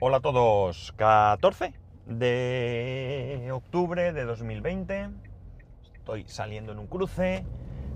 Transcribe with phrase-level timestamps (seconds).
[0.00, 1.74] Hola a todos, 14
[2.06, 5.08] de octubre de 2020.
[5.92, 7.44] Estoy saliendo en un cruce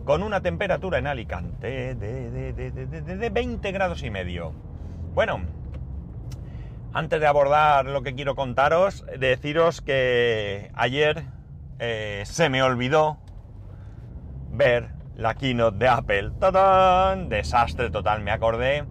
[0.04, 4.52] con una temperatura en Alicante de, de, de, de 20 grados y medio.
[5.14, 5.42] Bueno,
[6.93, 11.23] antes de abordar lo que quiero contaros, deciros que ayer
[11.79, 13.19] eh, se me olvidó
[14.50, 16.32] ver la keynote de Apple.
[16.41, 17.29] ¡Tadán!
[17.29, 18.87] Desastre total, me acordé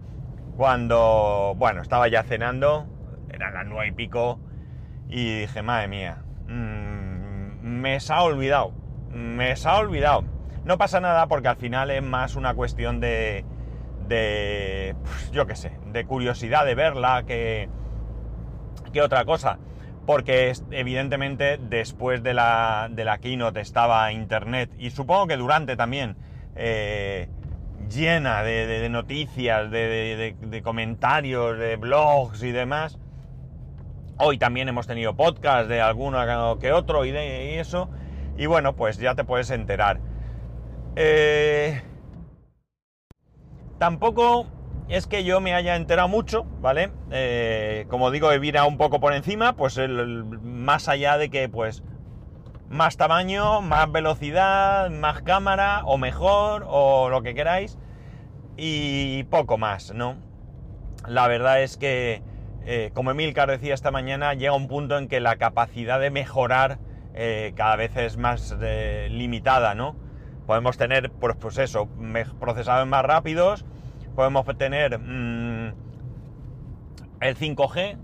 [0.55, 2.87] cuando, bueno, estaba ya cenando,
[3.41, 4.39] eran las nueve y pico,
[5.09, 8.73] y dije, madre mía, mmm, me se ha olvidado,
[9.11, 10.23] me se ha olvidado.
[10.63, 13.43] No pasa nada porque al final es más una cuestión de,
[14.07, 17.67] de pues, yo qué sé, de curiosidad de verla que,
[18.93, 19.57] que otra cosa.
[20.05, 26.15] Porque evidentemente después de la, de la keynote estaba internet y supongo que durante también
[26.55, 27.29] eh,
[27.87, 32.97] llena de, noticias, de, comentarios, de blogs y demás.
[34.23, 37.89] Hoy también hemos tenido podcast de alguno que otro y, de, eso.
[38.37, 39.99] Y bueno, pues ya te puedes enterar.
[40.95, 41.81] Eh,
[43.79, 44.45] tampoco
[44.89, 46.91] es que yo me haya enterado mucho, ¿vale?
[47.09, 49.79] Eh, como digo, he virado un poco por encima, pues
[50.43, 51.81] más allá de que, pues,
[52.69, 57.79] más tamaño, más velocidad, más cámara, o mejor, o lo que queráis,
[58.55, 60.17] y poco más, ¿no?
[61.07, 62.21] La verdad es que,
[62.65, 66.79] eh, como Emilcar decía esta mañana, llega un punto en que la capacidad de mejorar
[67.13, 69.95] eh, cada vez es más eh, limitada, ¿no?
[70.45, 73.65] Podemos tener, pues, pues procesadores más rápidos,
[74.15, 75.73] podemos tener mmm,
[77.21, 77.97] el 5G,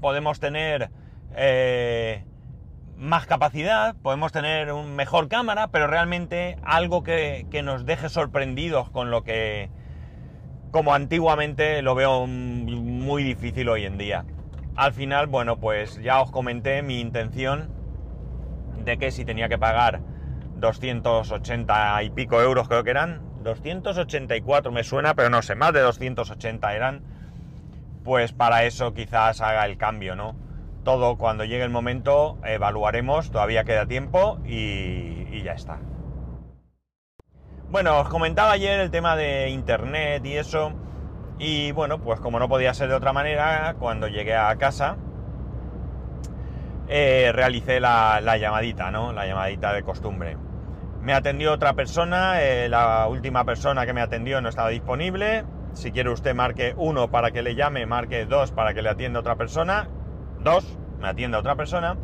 [0.00, 0.90] podemos tener
[3.02, 9.10] más capacidad, podemos tener un mejor cámara, pero realmente algo que, nos deje sorprendidos con
[9.10, 9.70] lo que,
[10.72, 14.24] como antiguamente, lo veo muy difícil hoy en día.
[14.74, 17.70] Al final, bueno, pues ya os comenté mi intención
[18.84, 20.00] de que si tenía que pagar
[20.56, 25.80] 280 y pico euros, creo que eran, 284 me suena, pero no sé, más de
[25.80, 27.02] 280 eran,
[28.02, 30.34] pues para eso quizás haga el cambio, ¿no?
[30.84, 35.78] todo cuando llegue el momento evaluaremos, todavía queda tiempo y, ya está.
[37.72, 40.72] Bueno, os comentaba ayer el tema de internet y eso,
[41.38, 44.98] y bueno, pues como no podía ser de otra manera, cuando llegué a casa,
[46.86, 49.14] eh, realicé la, llamadita, ¿no?
[49.14, 50.36] La llamadita de costumbre.
[51.00, 55.46] Me atendió otra persona, eh, la última persona que me atendió no estaba disponible.
[55.72, 59.20] Si quiere usted marque uno para que le llame, marque dos para que le atienda
[59.20, 59.88] otra persona
[60.40, 61.96] dos, me atiende otra persona.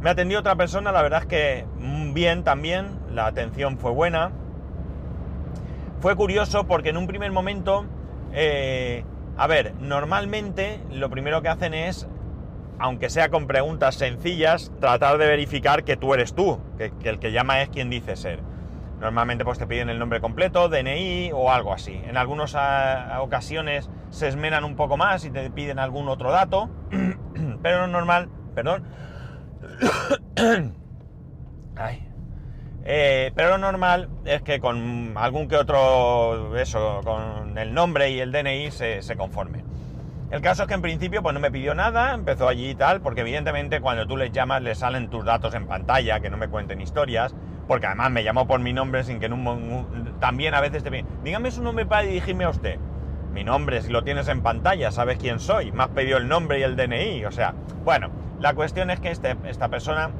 [0.00, 4.32] Me atendió otra persona, la verdad es que mm, bien también, la atención fue buena.
[6.00, 7.86] Fue curioso porque en un primer momento,
[8.32, 9.04] eh,
[9.36, 12.06] a ver, normalmente lo primero que hacen es,
[12.78, 17.32] aunque sea con preguntas sencillas, tratar de verificar que tú eres tú, que, el que
[17.32, 18.40] llama es quien dice ser.
[19.00, 22.00] Normalmente pues te piden el nombre completo, DNI o algo así.
[22.06, 26.70] En algunas ah, ocasiones se esmeran un poco más y te piden algún otro dato,
[27.62, 28.84] pero normal, perdón,
[32.86, 38.20] eh, pero lo normal es que con algún que otro, eso, con el nombre y
[38.20, 39.64] el DNI se, se conforme.
[40.30, 43.00] El caso es que en principio pues no me pidió nada, empezó allí y tal,
[43.00, 46.48] porque evidentemente cuando tú les llamas le salen tus datos en pantalla, que no me
[46.48, 47.34] cuenten historias,
[47.68, 50.90] porque además me llamó por mi nombre sin que en un, también a veces te
[50.90, 52.78] piden, dígame su nombre para dirigirme a usted.
[53.32, 56.58] Mi nombre, si lo tienes en pantalla, sabes quién soy, me has pedido el nombre
[56.58, 57.54] y el DNI, o sea,
[57.84, 58.10] bueno,
[58.40, 60.10] la cuestión es que este, esta persona,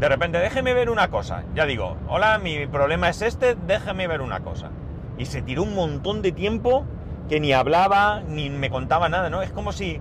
[0.00, 4.20] de repente, déjeme ver una cosa, ya digo, hola, mi problema es este, déjeme ver
[4.20, 4.70] una cosa.
[5.18, 6.84] Y se tiró un montón de tiempo
[7.28, 9.42] que ni hablaba, ni me contaba nada, ¿no?
[9.42, 10.00] Es como si,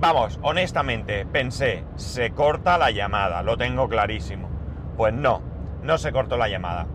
[0.00, 4.50] vamos, honestamente, pensé, se corta la llamada, lo tengo clarísimo.
[4.98, 5.40] Pues no,
[5.82, 6.86] no se cortó la llamada.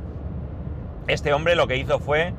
[1.07, 2.35] Este hombre lo que hizo fue,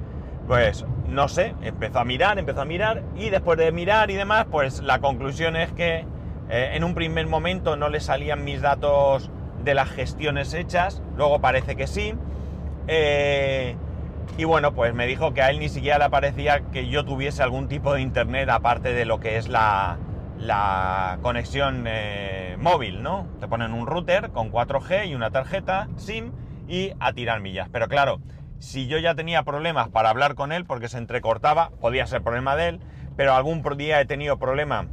[0.46, 4.46] pues, no sé, empezó a mirar, empezó a mirar y después de mirar y demás,
[4.48, 6.06] pues la conclusión es que
[6.48, 9.30] eh, en un primer momento no le salían mis datos
[9.64, 12.14] de las gestiones hechas, luego parece que sí.
[12.86, 13.76] Eh,
[14.36, 17.42] y bueno, pues me dijo que a él ni siquiera le parecía que yo tuviese
[17.42, 19.98] algún tipo de internet aparte de lo que es la,
[20.38, 23.26] la conexión eh, móvil, ¿no?
[23.40, 26.32] Te ponen un router con 4G y una tarjeta SIM
[26.68, 27.68] y a tirar millas.
[27.70, 28.20] Pero claro,
[28.58, 32.56] si yo ya tenía problemas para hablar con él porque se entrecortaba, podía ser problema
[32.56, 32.80] de él,
[33.16, 34.88] pero algún día he tenido problema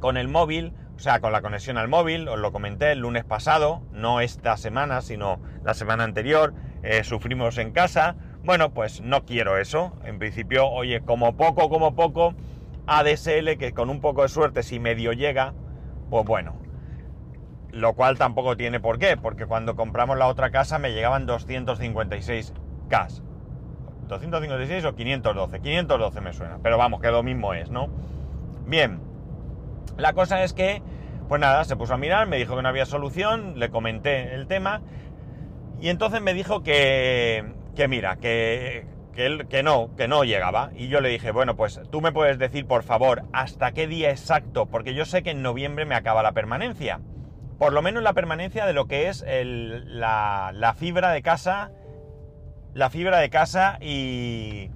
[0.00, 3.82] con el móvil, sea, con la conexión al móvil, os lo comenté el lunes pasado,
[3.92, 6.54] no esta semana, sino la semana anterior,
[6.84, 8.14] eh, sufrimos en casa.
[8.44, 9.92] Bueno, pues no quiero eso.
[10.04, 12.34] En principio, oye, como poco, como poco,
[12.86, 15.54] ADSL que con un poco de suerte si medio llega,
[16.08, 16.54] pues bueno.
[17.72, 22.52] Lo cual tampoco tiene por qué, porque cuando compramos la otra casa me llegaban 256
[22.88, 23.08] K.
[24.06, 25.60] 256 o 512.
[25.60, 27.88] 512 me suena, pero vamos, que lo mismo es, ¿no?
[28.66, 29.00] Bien,
[29.96, 30.82] la cosa es que,
[31.28, 34.46] pues nada, se puso a mirar, me dijo que no había solución, le comenté el
[34.46, 34.82] tema
[35.82, 37.44] y entonces me dijo que,
[37.74, 40.70] que mira, que, que, que, no, que no llegaba.
[40.76, 44.10] Y yo le dije, bueno, pues tú me puedes decir, por favor, hasta qué día
[44.10, 47.00] exacto, porque yo sé que en noviembre me acaba la permanencia.
[47.58, 51.72] Por lo menos la permanencia de lo que es la, la, fibra de casa,
[52.74, 54.70] la fibra de casa y,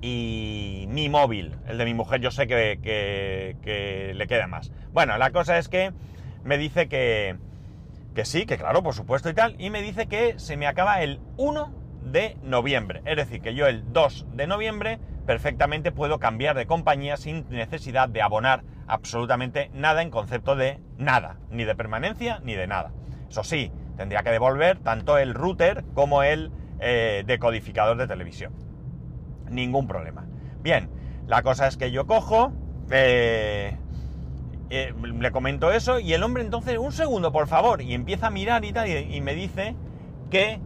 [0.00, 1.56] y mi móvil.
[1.66, 4.72] El de mi mujer yo sé que, le queda más.
[4.92, 5.92] Bueno, la cosa es que
[6.44, 7.36] me dice que,
[8.14, 11.02] que sí, que claro, por supuesto y tal, y me dice que se me acaba
[11.02, 13.02] el 1 de noviembre.
[13.04, 18.08] Es decir, que yo el 2 de noviembre perfectamente puedo cambiar de compañía sin necesidad
[18.08, 22.92] de abonar absolutamente nada en concepto de nada, ni de permanencia ni de nada.
[23.28, 26.50] Eso sí, tendría que devolver tanto el router como el
[26.80, 28.69] eh, decodificador de televisión.
[29.50, 30.26] Ningún problema.
[30.62, 30.88] Bien,
[31.26, 32.52] la cosa es que yo cojo,
[32.90, 33.76] eh,
[34.70, 38.30] eh, le comento eso y el hombre entonces, un segundo por favor, y empieza a
[38.30, 39.74] mirar y tal, y, me dice
[40.30, 40.60] que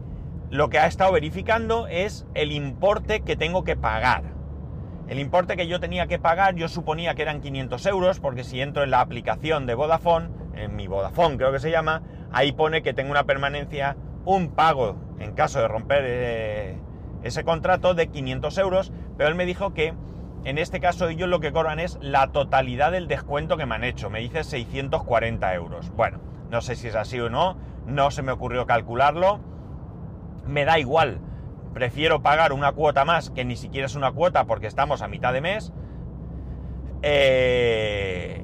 [0.51, 4.23] lo que ha estado verificando es el importe que tengo que pagar.
[5.07, 8.61] El importe que yo tenía que pagar, yo suponía que eran 500 euros, porque si
[8.61, 12.83] entro en la aplicación de Vodafone, en mi Vodafone creo que se llama, ahí pone
[12.83, 16.77] que tengo una permanencia, un pago en caso de romper eh,
[17.25, 19.93] ese contrato de 500 euros, pero él me dijo que
[20.45, 23.83] en este caso ellos lo que cobran es la totalidad del descuento que me han
[23.83, 25.89] hecho, me dice 640 euros.
[25.91, 26.19] Bueno,
[26.49, 29.41] no sé si es así o no, no se me ocurrió calcularlo
[30.47, 31.19] me da igual.
[31.73, 35.33] Prefiero pagar una cuota más, que ni siquiera es una cuota porque estamos a mitad
[35.33, 35.73] de mes.
[37.01, 38.43] Eh,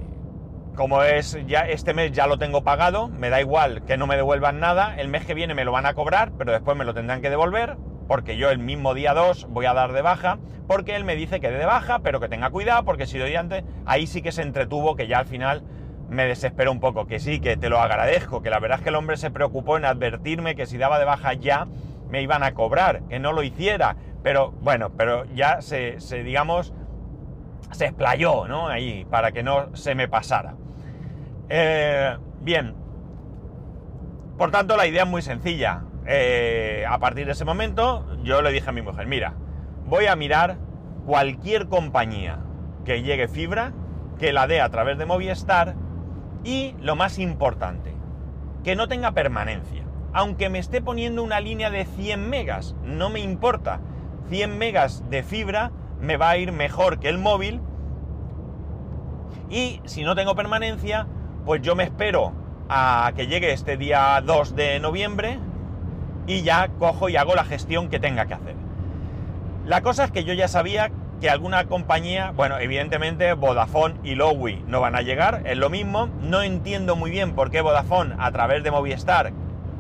[0.76, 4.18] como es ya este mes ya lo tengo pagado, me da igual que no me
[4.18, 4.96] devuelvan nada.
[4.98, 7.30] El mes que viene me lo van a cobrar, pero después me lo tendrán que
[7.30, 7.78] devolver.
[8.12, 10.38] Porque yo el mismo día 2 voy a dar de baja,
[10.68, 13.38] porque él me dice que dé de baja, pero que tenga cuidado, porque si doy
[13.38, 15.64] antes, ahí sí que se entretuvo, que ya al final
[16.10, 18.90] me desespero un poco, que sí, que te lo agradezco, que la verdad es que
[18.90, 21.70] el hombre se preocupó en advertirme que si daba de baja ya,
[22.10, 23.96] me iban a cobrar, que no lo hiciera.
[24.24, 26.74] Pero bueno, pero ya se, digamos,
[27.72, 28.68] se explayó, ¿no?
[28.68, 30.56] Ahí, para que no se me pasara.
[31.48, 32.76] Eh, bien.
[34.38, 35.84] Por tanto, la idea es muy sencilla.
[36.06, 39.34] Eh, a partir de ese momento, yo le dije a mi mujer, mira,
[39.86, 40.58] voy a mirar
[41.06, 42.40] cualquier compañía
[42.86, 43.74] que llegue fibra,
[44.20, 45.76] que la dé a través de Movistar
[46.44, 47.94] y, lo más importante,
[48.64, 49.82] que no tenga permanencia
[50.14, 53.80] aunque me esté poniendo una línea de 100 megas, no me importa.
[54.30, 57.62] 100 megas de fibra me va a ir mejor que el móvil.
[59.50, 61.08] Y si no tengo permanencia,
[61.46, 62.34] pues yo me espero
[62.70, 65.40] a que llegue este día 2 de noviembre
[66.28, 68.56] y ya cojo y hago la gestión que tenga que hacer.
[69.66, 74.64] La cosa es que yo ya sabía que alguna compañía, bueno, evidentemente Vodafone y Lowy
[74.68, 76.10] no van a llegar, es lo mismo.
[76.22, 79.32] No entiendo muy bien por qué Vodafone a través de Movistar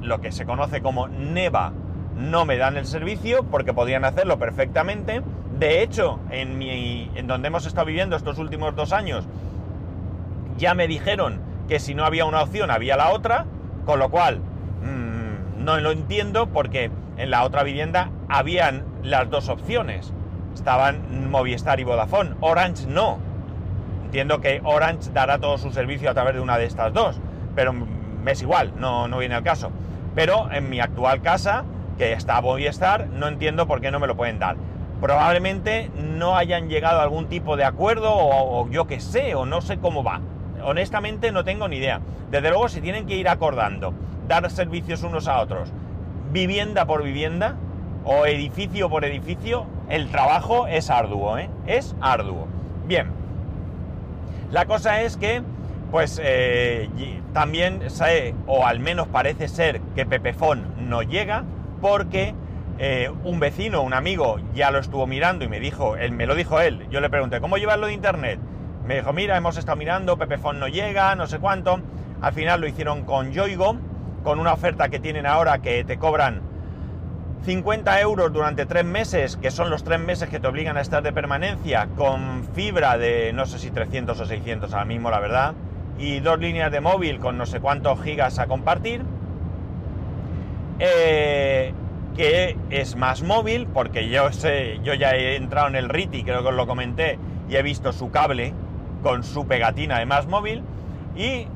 [0.01, 1.73] lo que se conoce como NEVA,
[2.15, 5.21] no me dan el servicio porque podrían hacerlo perfectamente.
[5.57, 9.25] De hecho, en, mi, en donde hemos estado viviendo estos últimos dos años,
[10.57, 13.45] ya me dijeron que si no había una opción había la otra,
[13.85, 14.41] con lo cual
[15.63, 20.11] no lo entiendo porque en la otra vivienda habían las dos opciones.
[20.53, 22.31] Estaban Movistar y Vodafone.
[22.41, 23.19] Orange no.
[24.05, 27.19] Entiendo que Orange dará todo su servicio a través de una de estas dos,
[27.55, 29.71] pero me es igual, no, no viene al caso.
[30.15, 31.63] Pero en mi actual casa,
[31.97, 34.57] que está estar, no entiendo por qué no me lo pueden dar.
[34.99, 39.61] Probablemente no hayan llegado a algún tipo de acuerdo o, yo qué sé, o no
[39.61, 40.19] sé cómo va.
[40.63, 42.01] Honestamente no tengo ni idea.
[42.29, 43.93] Desde luego si tienen que ir acordando,
[44.31, 45.73] dar servicios unos a otros,
[46.31, 47.57] vivienda por vivienda
[48.05, 51.49] o edificio por edificio, el trabajo es arduo, ¿eh?
[51.67, 52.47] Es arduo.
[52.87, 53.07] Bien.
[54.49, 55.41] La cosa es que
[55.91, 56.89] pues eh,
[57.33, 61.43] también sé, o al menos parece ser, que Pepefon no llega,
[61.81, 62.33] porque
[62.79, 66.35] eh, un vecino, un amigo, ya lo estuvo mirando y me dijo, él me lo
[66.35, 68.39] dijo él, yo le pregunté, ¿cómo llevarlo de internet?
[68.87, 71.81] Me dijo, mira, hemos estado mirando, Pepefon no llega, no sé cuánto.
[72.21, 73.75] Al final lo hicieron con Yoigo,
[74.23, 76.41] con una oferta que tienen ahora que te cobran
[77.43, 81.01] 50 euros durante tres meses, que son los tres meses que te obligan a estar
[81.01, 85.53] de permanencia, con fibra de no sé si 300 o 600 ahora mismo, la verdad
[86.01, 89.03] y dos líneas de móvil con no sé cuántos gigas a compartir.
[90.79, 91.73] Eh,
[92.17, 96.41] que es más móvil, porque yo sé, yo ya he entrado en el RITI, creo
[96.41, 98.53] que os lo comenté, y he visto su cable
[99.03, 100.63] con su pegatina de más móvil
[101.15, 101.47] y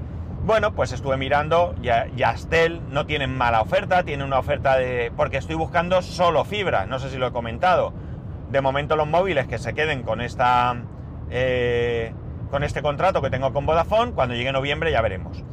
[0.45, 5.11] bueno, pues estuve mirando, Yastel no tienen mala oferta, tiene una oferta de...
[5.17, 7.93] porque estoy buscando solo fibra, no sé si lo he comentado.
[8.51, 10.75] De momento los móviles que se queden con esta...
[11.31, 12.13] Eh,
[12.51, 15.43] con este contrato que tengo con Vodafone, cuando llegue noviembre ya veremos.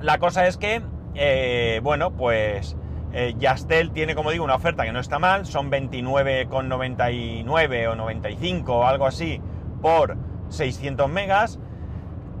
[0.00, 0.80] La cosa es que,
[1.14, 2.78] eh, bueno, pues
[3.12, 8.74] eh, Yastel tiene, como digo, una oferta que no está mal, son 29,99 o 95
[8.74, 9.42] o algo así
[9.82, 10.16] por
[10.48, 11.60] 600 megas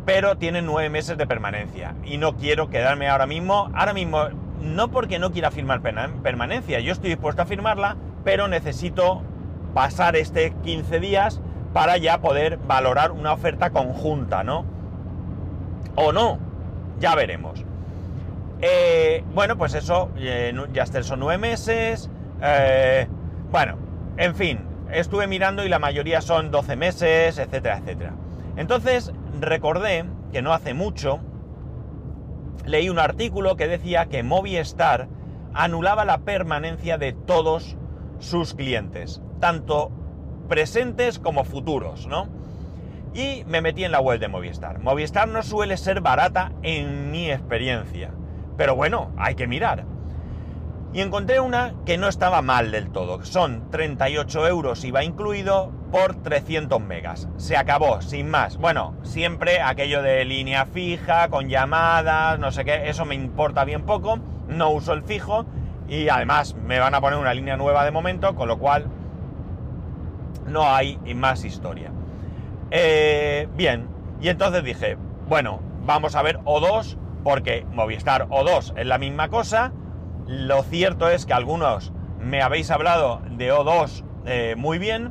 [0.08, 1.94] pero tiene nueve meses de permanencia.
[2.02, 6.92] Y no quiero quedarme ahora mismo, ahora mismo, no porque no quiera firmar permanencia, yo
[6.92, 9.20] estoy dispuesto a firmarla, pero necesito
[9.74, 11.42] pasar este 15 días
[11.74, 14.64] para ya poder valorar una oferta conjunta, ¿no?
[15.94, 16.38] O no,
[16.98, 17.62] ya veremos.
[18.62, 22.08] Eh, bueno, pues eso, eh, ya son nueve meses.
[22.40, 23.06] Eh,
[23.52, 23.76] bueno,
[24.16, 24.60] en fin,
[24.90, 28.14] estuve mirando y la mayoría son 12 meses, etcétera, etcétera.
[28.56, 31.20] Entonces recordé que no hace mucho
[32.68, 35.08] leí un artículo que decía que Movistar
[35.54, 37.76] anulaba la permanencia de todos
[38.18, 39.90] sus clientes, tanto
[40.48, 42.28] presentes como futuros, ¿no?
[43.14, 44.80] Y me metí en la web de Movistar.
[44.80, 48.12] Movistar no suele ser barata en mi experiencia,
[48.56, 49.84] pero bueno, hay que mirar.
[50.92, 53.22] Y encontré una que no estaba mal del todo.
[53.24, 57.28] Son 38 euros IVA incluido, por 300 megas.
[57.36, 58.56] Se acabó, sin más.
[58.56, 63.82] Bueno, siempre aquello de línea fija, con llamadas, no sé qué, eso me importa bien
[63.82, 64.18] poco.
[64.48, 65.44] No uso el fijo
[65.88, 68.86] y además me van a poner una línea nueva de momento, con lo cual
[70.46, 71.92] no hay más historia.
[72.70, 73.88] Eh, bien,
[74.20, 74.96] y entonces dije,
[75.28, 79.72] bueno, vamos a ver O2, porque Movistar O2 es la misma cosa.
[80.28, 85.10] Lo cierto es que algunos me habéis hablado de O2 eh, muy bien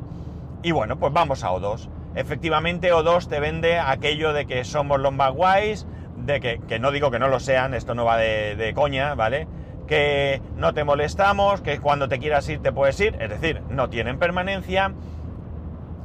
[0.62, 1.88] y bueno, pues vamos a O2.
[2.14, 6.92] Efectivamente, O2 te vende aquello de que somos los más guays, de que, que no
[6.92, 9.48] digo que no lo sean, esto no va de, de coña, ¿vale?
[9.88, 13.90] Que no te molestamos, que cuando te quieras ir te puedes ir, es decir, no
[13.90, 14.94] tienen permanencia,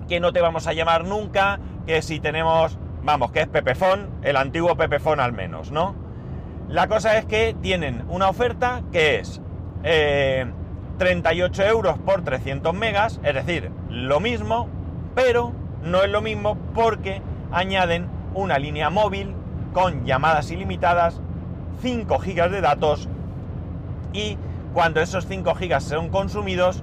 [0.08, 4.38] que no te vamos a llamar nunca, que si tenemos, vamos, que es Pepefon, el
[4.38, 6.02] antiguo Pepefon al menos, ¿no?
[6.73, 9.39] La cosa es que tienen una oferta que es
[9.83, 10.47] eh,
[10.97, 14.67] 38 euros por 300 megas, es decir, lo mismo,
[15.13, 15.51] pero
[15.83, 19.35] no es lo mismo porque añaden una línea móvil
[19.71, 21.21] con llamadas ilimitadas,
[21.83, 23.07] 5 gigas de datos
[24.11, 24.39] y
[24.73, 26.81] cuando esos 5 gigas son consumidos,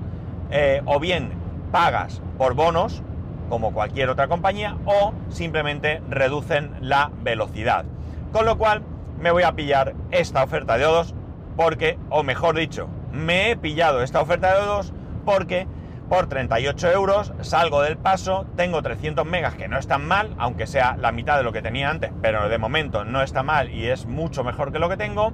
[0.52, 1.32] eh, o bien
[1.72, 3.02] pagas por bonos,
[3.48, 7.86] como cualquier otra compañía, o simplemente reducen la velocidad.
[8.30, 8.84] Con lo cual
[9.20, 11.14] me voy a pillar esta oferta de O2
[11.56, 14.92] porque, o mejor dicho, me he pillado esta oferta de O2
[15.24, 15.66] porque
[16.08, 20.96] por 38 euros salgo del paso, tengo 300 megas que no están mal, aunque sea
[20.96, 24.06] la mitad de lo que tenía antes, pero de momento no está mal y es
[24.06, 25.32] mucho mejor que lo que tengo.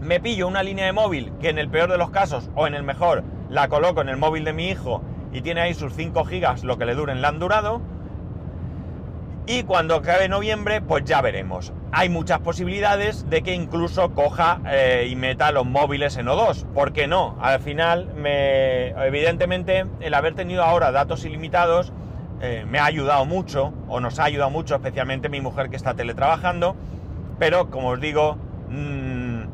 [0.00, 2.74] Me pillo una línea de móvil que en el peor de los casos o en
[2.74, 6.24] el mejor la coloco en el móvil de mi hijo y tiene ahí sus 5
[6.24, 7.80] gigas lo que le duren la han durado
[9.48, 11.72] y cuando acabe noviembre, pues ya veremos.
[11.90, 16.66] Hay muchas posibilidades de que incluso coja eh, y meta los móviles en O2.
[16.74, 17.38] ¿Por qué no?
[17.40, 21.94] Al final, me, evidentemente, el haber tenido ahora datos ilimitados
[22.42, 25.94] eh, me ha ayudado mucho, o nos ha ayudado mucho, especialmente mi mujer que está
[25.94, 26.76] teletrabajando.
[27.38, 28.36] Pero, como os digo,
[28.68, 29.44] mm,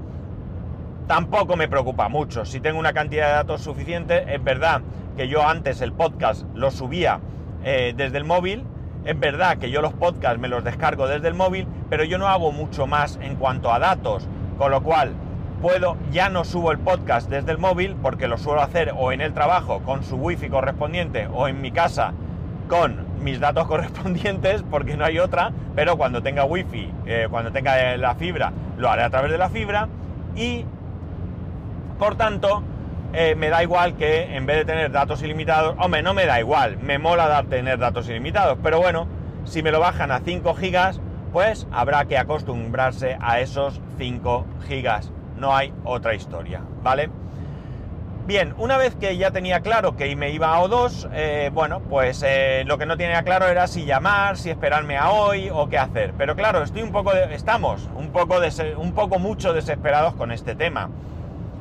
[1.07, 2.45] tampoco me preocupa mucho.
[2.45, 4.83] Si tengo una cantidad de datos suficiente, es verdad
[5.17, 7.21] que yo antes el podcast lo subía
[7.63, 8.65] eh, desde el móvil
[9.05, 12.29] es verdad que yo los podcasts me los descargo desde el móvil, pero yo no
[12.29, 14.27] hago mucho más en cuanto a datos,
[14.59, 15.13] con lo cual
[15.61, 19.21] puedo, ya no subo el podcast desde el móvil porque lo suelo hacer o en
[19.21, 22.13] el trabajo con su wifi correspondiente o en mi casa
[22.69, 27.97] con mis datos correspondientes porque no hay otra, pero cuando tenga wifi, eh, cuando tenga
[27.97, 29.89] la fibra, lo haré a través de la fibra
[30.37, 30.65] y
[31.99, 32.63] por tanto
[33.15, 36.41] eh, me da igual que en vez de tener datos ilimitados, hombre, no me da
[36.41, 39.07] igual, me mola dar, tener datos ilimitados, pero bueno,
[39.45, 41.01] si me lo bajan a 5 gigas,
[41.33, 45.13] pues habrá que acostumbrarse a esos 5 gigas.
[45.37, 47.11] No hay otra historia, ¿vale?
[48.27, 52.25] Bien, una vez que ya tenía claro que me iba a O2, eh, bueno, pues
[52.27, 55.77] eh, lo que no tenía claro era si llamar, si esperarme a hoy o qué
[55.77, 56.15] hacer.
[56.17, 58.39] Pero claro, estoy un poco, estamos un poco,
[58.79, 60.89] un poco mucho desesperados con este tema.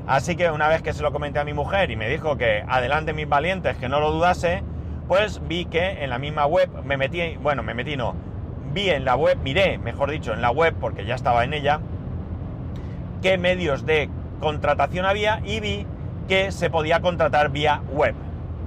[0.05, 2.63] Así que una vez que se lo comenté a mi mujer y me dijo que
[2.67, 4.61] adelante mis valientes, que no lo dudase,
[5.07, 8.15] pues vi que en la misma web me metí, bueno, me metí no,
[8.73, 11.79] vi en la web, miré, mejor dicho, en la web, porque ya estaba en ella,
[13.21, 14.09] qué medios de
[14.41, 15.87] contratación había y vi
[16.27, 18.15] que se podía contratar vía web.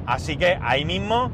[0.07, 1.31] Así que ahí mismo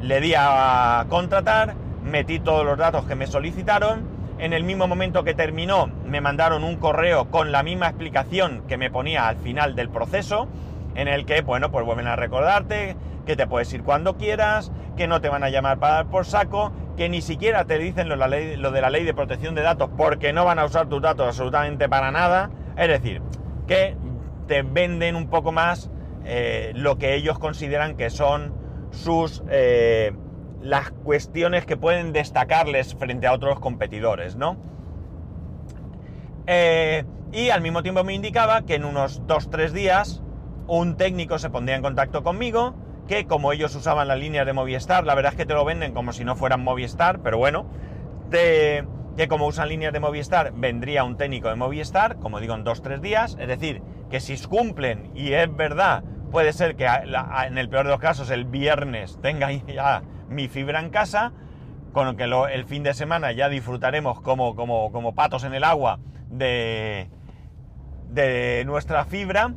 [0.00, 4.08] le di a contratar, metí todos los datos que me solicitaron,
[4.42, 8.76] en el mismo momento que terminó me mandaron un correo con la misma explicación que
[8.76, 10.48] me ponía al final del proceso,
[10.96, 15.06] en el que, bueno, pues vuelven a recordarte que te puedes ir cuando quieras, que
[15.06, 18.16] no te van a llamar para dar por saco, que ni siquiera te dicen lo,
[18.16, 21.88] de la ley de protección de datos porque no van a usar tus datos absolutamente
[21.88, 22.50] para nada.
[22.76, 23.22] Es decir,
[23.68, 23.96] que
[24.48, 25.88] te venden un poco más
[26.24, 28.52] eh, lo que ellos consideran que son
[28.90, 29.44] sus...
[29.48, 30.12] Eh,
[30.62, 34.56] las cuestiones que pueden destacarles frente a otros competidores, ¿no?
[36.46, 40.22] Eh, y al mismo tiempo me indicaba que en unos 2-3 días
[40.66, 42.74] un técnico se pondría en contacto conmigo,
[43.08, 45.92] que como ellos usaban las líneas de Movistar, la verdad es que te lo venden
[45.92, 47.66] como si no fueran Movistar, pero bueno,
[48.30, 48.84] que
[49.28, 53.36] como usan líneas de Movistar, vendría un técnico de Movistar, como digo, en 2-3 días,
[53.40, 57.90] es decir, que si cumplen y es verdad, puede ser que en el peor de
[57.90, 61.32] los casos el viernes tenga ya mi fibra en casa,
[61.92, 65.64] con lo que el fin de semana ya disfrutaremos como, como, como patos en el
[65.64, 65.98] agua
[66.28, 67.08] de,
[68.08, 69.54] de nuestra fibra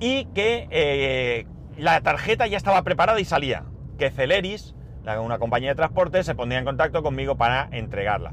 [0.00, 1.46] y que eh,
[1.76, 3.64] la tarjeta ya estaba preparada y salía.
[3.98, 4.74] Que Celeris,
[5.20, 8.32] una compañía de transporte, se pondría en contacto conmigo para entregarla.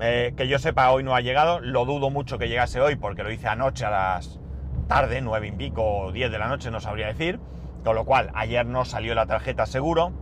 [0.00, 3.22] Eh, que yo sepa, hoy no ha llegado, lo dudo mucho que llegase hoy porque
[3.22, 4.40] lo hice anoche a las
[4.88, 7.38] tarde, nueve y pico o diez de la noche, no sabría decir.
[7.84, 10.12] Con lo cual, ayer no salió la tarjeta seguro.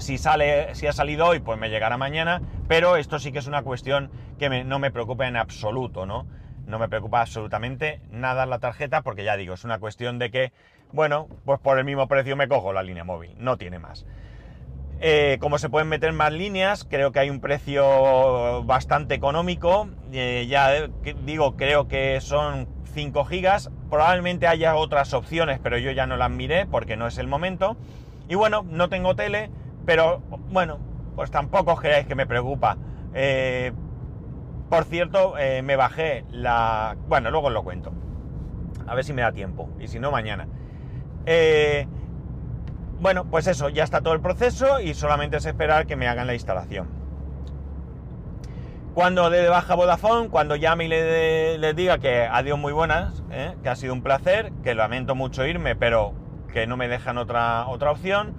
[0.00, 2.42] Si sale, si ha salido hoy, pues me llegará mañana.
[2.68, 6.26] Pero esto sí que es una cuestión que no me preocupa en absoluto, ¿no?
[6.66, 10.52] No me preocupa absolutamente nada la tarjeta porque ya digo, es una cuestión de que,
[10.92, 14.04] bueno, pues por el mismo precio me cojo la línea móvil, no tiene más.
[15.00, 19.88] Eh, como se pueden meter más líneas, creo que hay un precio bastante económico.
[20.12, 20.90] Eh, ya eh,
[21.24, 23.70] digo, creo que son 5 gigas.
[23.90, 27.76] Probablemente haya otras opciones, pero yo ya no las miré porque no es el momento.
[28.28, 29.50] Y bueno, no tengo tele,
[29.88, 30.78] pero bueno,
[31.16, 32.76] pues tampoco os creáis que me preocupa.
[34.68, 36.94] Por cierto, eh, me bajé la...
[37.08, 37.90] Bueno, luego os lo cuento.
[38.86, 39.70] A ver si me da tiempo.
[39.80, 40.46] Y si no, mañana.
[41.24, 41.86] Eh,
[43.00, 46.26] bueno, pues eso, ya está todo el proceso y solamente es esperar que me hagan
[46.26, 46.88] la instalación.
[48.92, 53.70] Cuando de baja Vodafone, cuando llame y les diga que adiós muy buenas, eh, que
[53.70, 56.12] ha sido un placer, que lamento mucho irme, pero
[56.52, 58.34] que no me dejan otra, otra opción,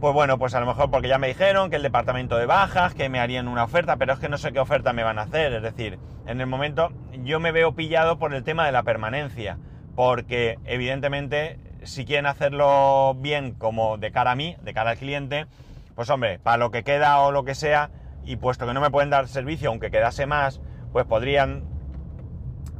[0.00, 2.94] pues bueno, pues a lo mejor porque ya me dijeron que el departamento de bajas,
[2.94, 5.22] que me harían una oferta, pero es que no sé qué oferta me van a
[5.22, 5.52] hacer.
[5.52, 6.90] Es decir, en el momento
[7.22, 9.58] yo me veo pillado por el tema de la permanencia,
[9.94, 15.46] porque evidentemente si quieren hacerlo bien como de cara a mí, de cara al cliente,
[15.94, 17.90] pues hombre, para lo que queda o lo que sea,
[18.24, 21.64] y puesto que no me pueden dar servicio, aunque quedase más, pues podrían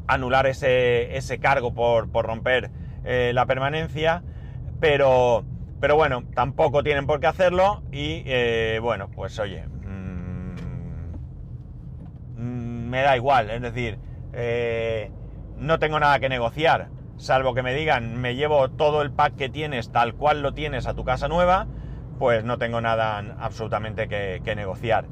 [0.07, 2.71] anular ese, ese cargo por, por romper
[3.05, 4.23] eh, la permanencia,
[4.81, 5.45] pero
[5.81, 10.55] pero bueno, tampoco tienen por qué hacerlo y eh, bueno, pues oye, mm,
[12.37, 13.99] mm, me da igual, es decir,
[14.35, 15.11] eh,
[15.57, 19.49] no tengo nada que negociar, salvo que me digan, me llevo todo el pack que
[19.49, 21.67] tienes tal cual lo tienes a tu casa nueva,
[22.19, 25.07] pues no tengo nada absolutamente que, negociar.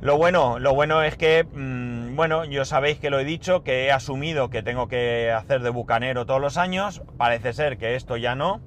[0.00, 3.84] Lo bueno, lo bueno es que, mm, bueno, yo sabéis que lo he dicho, que
[3.84, 8.16] he asumido que tengo que hacer de bucanero todos los años, parece ser que esto
[8.16, 8.62] ya no,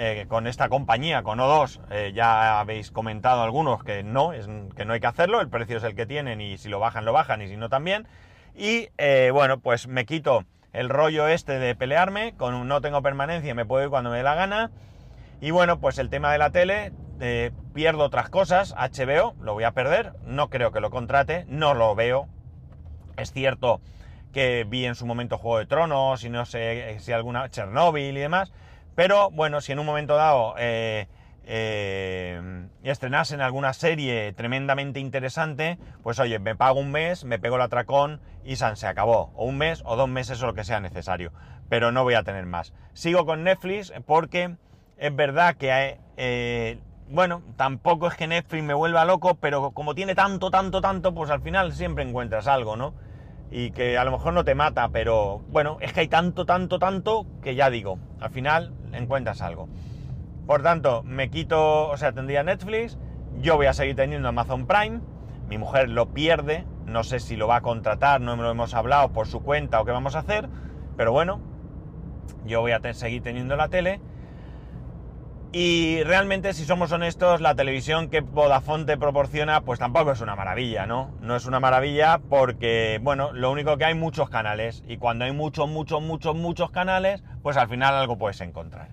[0.00, 4.84] eh, con esta compañía, con O2, eh, ya habéis comentado algunos que no, es, que
[4.84, 7.12] no hay que hacerlo, el precio es el que tienen y si lo bajan, lo
[7.12, 8.06] bajan y si no también.
[8.54, 13.02] Y eh, bueno, pues me quito el rollo este de pelearme, con un no tengo
[13.02, 14.70] permanencia, me puedo ir cuando me dé la gana.
[15.40, 16.92] Y bueno, pues el tema de la tele,
[17.74, 21.96] pierdo otras cosas, HBO, lo voy a perder, no creo que lo contrate, no lo
[21.96, 22.28] veo.
[23.16, 23.80] Es cierto
[24.32, 28.20] que vi en su momento Juego de Tronos y no sé si alguna Chernobyl y
[28.20, 28.52] demás,
[28.98, 31.06] pero bueno, si en un momento dado eh,
[31.44, 37.62] eh, estrenasen alguna serie tremendamente interesante, pues oye, me pago un mes, me pego el
[37.62, 39.30] atracón y San se acabó.
[39.36, 41.30] O un mes o dos meses o lo que sea necesario.
[41.68, 42.74] Pero no voy a tener más.
[42.92, 44.56] Sigo con Netflix porque
[44.96, 50.16] es verdad que, eh, bueno, tampoco es que Netflix me vuelva loco, pero como tiene
[50.16, 52.94] tanto, tanto, tanto, pues al final siempre encuentras algo, ¿no?
[53.50, 56.78] Y que a lo mejor no te mata, pero bueno, es que hay tanto, tanto,
[56.78, 59.68] tanto que ya digo, al final encuentras algo.
[60.46, 62.98] Por tanto, me quito, o sea, tendría Netflix,
[63.40, 65.00] yo voy a seguir teniendo Amazon Prime,
[65.48, 69.12] mi mujer lo pierde, no sé si lo va a contratar, no lo hemos hablado
[69.12, 70.48] por su cuenta o qué vamos a hacer,
[70.96, 71.40] pero bueno,
[72.44, 74.00] yo voy a seguir teniendo la tele
[75.52, 80.36] y realmente, si somos honestos, la televisión que Vodafone te proporciona, pues tampoco es una
[80.36, 81.10] maravilla, ¿no?
[81.22, 84.82] No es una maravilla porque, bueno, lo único que hay muchos canales.
[84.86, 88.88] Y cuando hay muchos, muchos, muchos, muchos canales, pues al final algo puedes encontrar.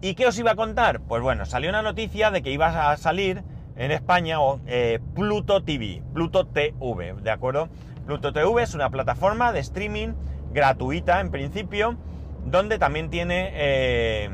[0.00, 1.00] ¿Y qué os iba a contar?
[1.00, 3.42] Pues bueno, salió una noticia de que iba a salir
[3.74, 7.68] en España eh, Pluto TV, Pluto TV, ¿de acuerdo?
[8.06, 10.10] Pluto TV es una plataforma de streaming
[10.52, 11.96] gratuita en principio,
[12.44, 14.30] donde también tiene, eh,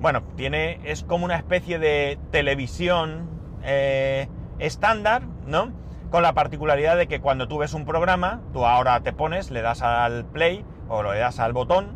[0.00, 3.28] bueno, tiene, es como una especie de televisión
[3.62, 5.72] eh, estándar, ¿no?
[6.10, 9.62] Con la particularidad de que cuando tú ves un programa, tú ahora te pones, le
[9.62, 11.92] das al play o le das al botón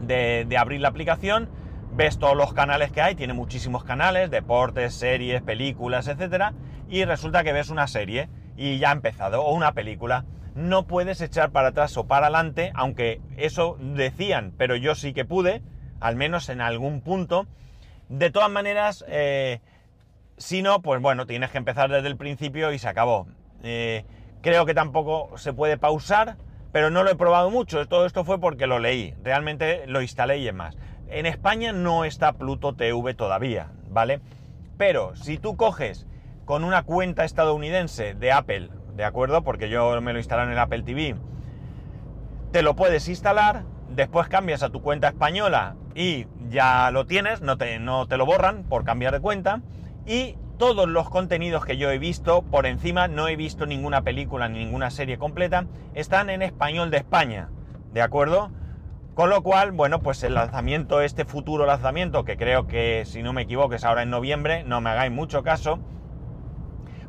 [0.00, 1.50] de, de abrir la aplicación,
[1.92, 6.54] ves todos los canales que hay, tiene muchísimos canales, deportes, series, películas, etcétera,
[6.88, 10.24] y resulta que ves una serie y ya ha empezado, o una película.
[10.54, 15.26] No puedes echar para atrás o para adelante, aunque eso decían, pero yo sí que
[15.26, 15.62] pude,
[16.00, 17.46] al menos en algún punto.
[18.08, 19.60] De todas maneras, eh,
[20.36, 23.26] si no, pues bueno, tienes que empezar desde el principio y se acabó.
[23.62, 24.04] Eh,
[24.42, 26.36] creo que tampoco se puede pausar,
[26.72, 27.86] pero no lo he probado mucho.
[27.88, 29.14] Todo esto fue porque lo leí.
[29.22, 30.76] Realmente lo instalé y es más.
[31.08, 34.20] En España no está Pluto TV todavía, ¿vale?
[34.76, 36.06] Pero si tú coges
[36.44, 39.42] con una cuenta estadounidense de Apple, ¿de acuerdo?
[39.42, 41.16] Porque yo me lo instalé en el Apple TV,
[42.52, 47.56] te lo puedes instalar, después cambias a tu cuenta española y ya lo tienes, no
[47.56, 49.62] te, lo borran por cambiar de cuenta,
[50.04, 54.48] y todos los contenidos que yo he visto por encima, no he visto ninguna película
[54.48, 57.48] ni ninguna serie completa, están en español de España,
[57.94, 58.50] ¿de acuerdo?
[59.14, 63.32] Con lo cual, bueno, pues el lanzamiento, este futuro lanzamiento, que creo que si no
[63.32, 65.78] me equivoco es ahora en noviembre, no me hagáis mucho caso,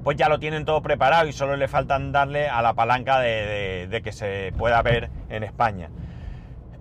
[0.05, 4.01] pues ya lo tienen todo preparado y solo le faltan darle a la palanca de,
[4.01, 5.89] que se pueda ver en España.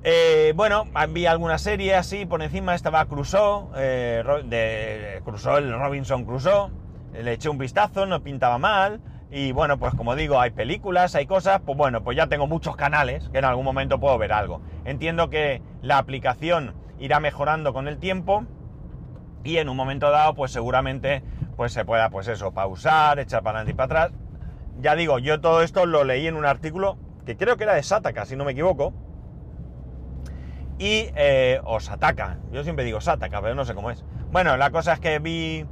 [0.09, 6.25] Eh, bueno, vi alguna serie así, por encima estaba Crusoe, eh, de Crusoe, el Robinson
[6.25, 6.71] Crusoe,
[7.13, 9.01] le eché un vistazo, no pintaba mal,
[9.33, 12.77] y bueno, pues como digo, hay películas, hay cosas, pues bueno, pues ya tengo muchos
[12.77, 14.61] canales que en algún momento puedo ver algo.
[14.85, 18.45] Entiendo que la aplicación irá mejorando con el tiempo
[19.43, 21.25] y en un momento dado, pues seguramente
[21.57, 24.21] pues se pueda, pues eso, pausar, echar para adelante y para atrás.
[24.81, 27.83] Ya digo, yo todo esto lo leí en un artículo que creo que era de
[27.83, 28.95] Sataka, si no me equivoco.
[30.79, 32.39] Y eh, os ataca.
[32.53, 34.05] Yo siempre digo Sataka, pero no sé cómo es.
[34.31, 35.65] Bueno, la cosa es que vi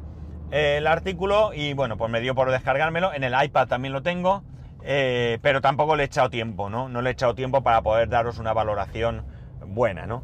[0.51, 3.13] el artículo y bueno, pues me dio por descargármelo.
[3.13, 4.45] En el iPad también lo tengo,
[4.83, 6.89] eh, pero tampoco le he echado tiempo, ¿no?
[6.89, 9.25] No le he echado tiempo para poder daros una valoración
[9.67, 10.23] buena, ¿no?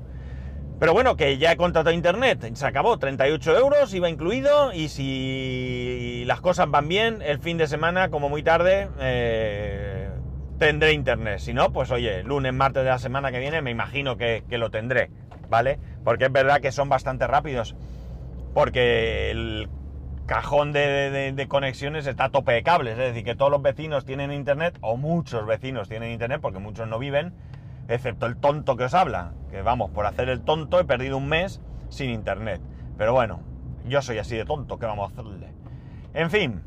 [0.78, 6.24] Pero bueno, que ya he contratado internet, se acabó, 38 euros, iba incluido, y si
[6.26, 9.99] las cosas van bien, el fin de semana, como muy tarde, eh,
[10.60, 11.38] tendré internet.
[11.38, 14.58] Si no, pues oye, lunes, martes de la semana que viene, me imagino que, que
[14.58, 15.10] lo tendré,
[15.48, 15.80] ¿vale?
[16.04, 17.74] Porque es verdad que son bastante rápidos,
[18.52, 19.70] porque el
[20.26, 24.30] cajón de, conexiones está a tope de cables, es decir, que todos los vecinos tienen
[24.32, 27.32] internet, o muchos vecinos tienen internet, porque muchos no viven,
[27.88, 31.26] excepto el tonto que os habla, que vamos, por hacer el tonto he perdido un
[31.26, 32.60] mes sin internet.
[32.98, 33.40] Pero bueno,
[33.88, 35.48] yo soy así de tonto, ¿qué vamos a hacerle?
[36.12, 36.62] En fin,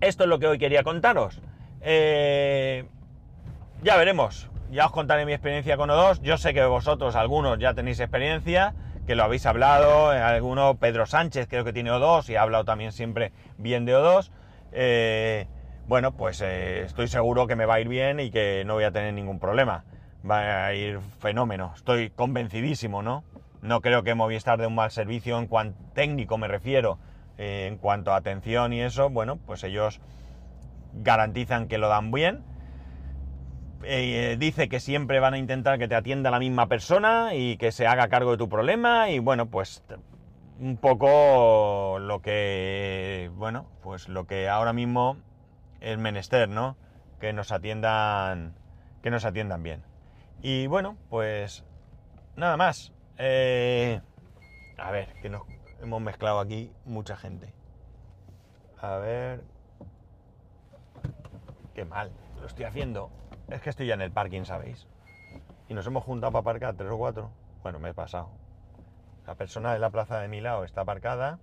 [0.00, 1.40] esto es lo que hoy quería contaros.
[1.86, 2.86] Eh,
[3.82, 7.74] ya veremos, ya os contaré mi experiencia con O2, yo sé que vosotros, algunos, ya
[7.74, 8.74] tenéis experiencia,
[9.06, 12.64] que lo habéis hablado, eh, alguno, Pedro Sánchez creo que tiene O2 y ha hablado
[12.64, 14.30] también siempre bien de O2.
[14.72, 15.46] Eh,
[15.86, 18.84] bueno, pues eh, estoy seguro que me va a ir bien y que no voy
[18.84, 19.84] a tener ningún problema.
[20.28, 23.24] Va a ir fenómeno, estoy convencidísimo, ¿no?
[23.60, 26.98] No creo que Movistar de un mal servicio en cuanto técnico me refiero,
[27.36, 30.00] en cuanto a atención y eso, bueno, pues ellos
[31.02, 32.44] garantizan que lo dan bien
[33.86, 37.70] eh, dice que siempre van a intentar que te atienda la misma persona y que
[37.70, 39.82] se haga cargo de tu problema y bueno, pues
[40.58, 45.18] un poco lo que, bueno, pues lo que ahora mismo
[45.80, 46.76] es menester, ¿no?
[47.20, 48.54] Que nos atiendan,
[49.02, 49.82] que nos atiendan bien.
[50.42, 51.64] Y bueno, pues
[52.36, 52.92] nada más.
[53.18, 54.00] Eh,
[54.78, 55.42] a ver, que nos
[55.82, 57.52] hemos mezclado aquí mucha gente.
[58.80, 59.53] A ver.
[61.74, 63.10] Qué mal, lo estoy haciendo.
[63.48, 64.86] Es que estoy ya en el parking, ¿sabéis?
[65.68, 67.32] Y nos hemos juntado para aparcar tres o cuatro.
[67.62, 68.30] Bueno, me he pasado.
[69.26, 71.40] La persona de la plaza de mi lado está aparcada.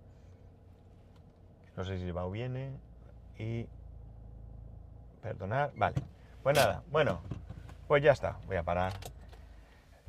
[1.76, 2.80] No sé si va o viene.
[3.38, 3.68] Y...
[5.22, 5.72] Perdonar.
[5.76, 5.96] Vale.
[6.44, 7.22] Pues nada, bueno.
[7.88, 8.38] Pues ya está.
[8.46, 8.94] Voy a parar.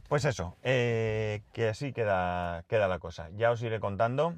[0.09, 0.57] Pues eso.
[0.63, 3.29] Eh, que así queda, queda la cosa.
[3.31, 4.35] Ya os iré contando.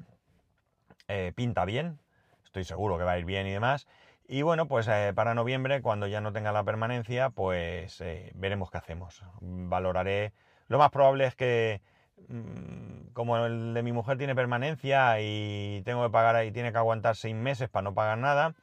[1.07, 1.99] Eh, pinta bien.
[2.43, 3.85] Estoy seguro que va a ir bien y demás.
[4.27, 8.71] Y bueno, pues eh, para noviembre, cuando ya no tenga la permanencia, pues eh, veremos
[8.71, 9.23] qué hacemos.
[9.39, 10.33] Valoraré.
[10.67, 11.81] Lo más probable es que,
[12.27, 16.77] mm, como el de mi mujer tiene permanencia y tengo que pagar y tiene que
[16.79, 18.55] aguantar seis meses para no pagar nada,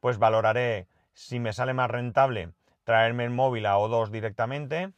[0.00, 2.52] pues valoraré si me sale más rentable
[2.84, 4.92] traerme el móvil a O2 directamente,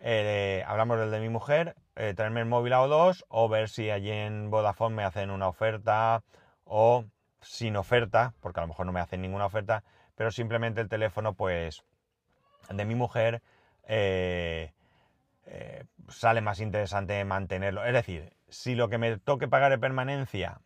[0.00, 4.10] eh, hablamos del de mi mujer, traerme el móvil a O2 o ver si allí
[4.10, 6.22] en Vodafone me hacen una oferta
[6.64, 7.04] o
[7.42, 11.34] sin oferta, porque a lo mejor no me hacen ninguna oferta, pero simplemente el teléfono,
[11.34, 11.84] pues,
[12.70, 13.42] de mi mujer
[13.84, 14.72] eh,
[16.08, 17.84] sale más interesante mantenerlo.
[17.84, 20.60] Es decir, si lo que me toque pagar de permanencia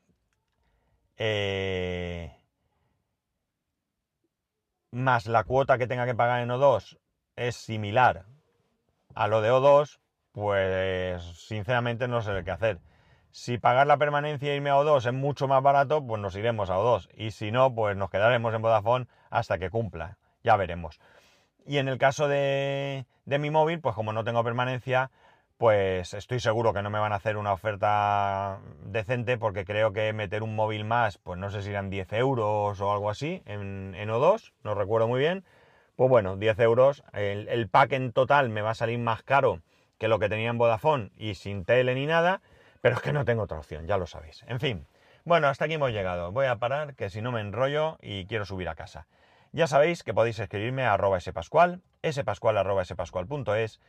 [4.91, 6.99] más la cuota que tenga que pagar en O2
[7.37, 8.25] es similar
[9.15, 9.99] a lo de O2,
[10.33, 12.81] pues sinceramente no sé qué hacer.
[13.31, 16.71] Si pagar la permanencia e irme a O2 es mucho más barato, pues nos iremos
[16.71, 17.09] a O2.
[17.15, 20.19] Y si no, pues nos quedaremos en Vodafone hasta que cumpla.
[20.43, 21.01] Ya veremos.
[21.67, 25.11] Y en el caso de, de mi móvil, pues como no tengo permanencia,
[25.59, 30.13] pues estoy seguro que no me van a hacer una oferta decente porque creo que
[30.13, 33.95] meter un móvil más, pues no sé si eran 10 euros o algo así en,
[33.97, 35.45] en O2, no recuerdo muy bien,
[35.97, 37.03] pues bueno, 10 euros.
[37.15, 39.63] El, pack en total me va a salir más caro
[39.99, 42.43] que lo que tenía en Vodafone y sin tele ni nada,
[42.87, 44.45] pero es que no tengo otra opción, ya lo sabéis.
[44.47, 44.87] En fin,
[45.25, 46.31] bueno, hasta aquí hemos llegado.
[46.31, 49.09] Voy a parar, que si no me enrollo y quiero subir a casa.
[49.51, 52.85] Ya sabéis que podéis escribirme a arroba spascual, spascual arroba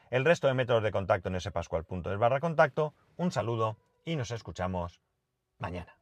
[0.09, 2.95] el resto de métodos de contacto en spascual.es barra contacto.
[3.17, 4.99] Un saludo y nos escuchamos
[5.59, 5.96] mañana.